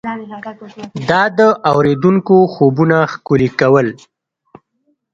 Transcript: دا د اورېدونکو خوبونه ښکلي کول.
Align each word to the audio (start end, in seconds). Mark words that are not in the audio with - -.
دا 1.09 1.21
د 1.37 1.39
اورېدونکو 1.71 2.35
خوبونه 2.53 2.97
ښکلي 3.13 3.49
کول. 3.59 3.87